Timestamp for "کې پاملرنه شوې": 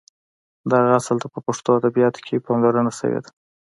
2.25-3.19